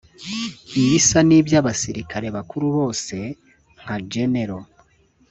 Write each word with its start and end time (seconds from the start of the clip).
Ibisa 0.81 1.19
nibyo 1.27 1.55
abasirikare 1.61 2.27
bakuru 2.35 2.65
bose 2.77 3.15
nka 3.81 3.95
Gen 4.11 4.35